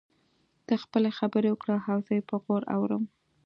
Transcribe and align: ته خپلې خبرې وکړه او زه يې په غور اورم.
ته 0.65 0.73
خپلې 0.83 1.09
خبرې 1.19 1.49
وکړه 1.51 1.77
او 1.91 1.97
زه 2.05 2.11
يې 2.17 2.23
په 2.29 2.35
غور 2.43 2.63
اورم. 2.75 3.03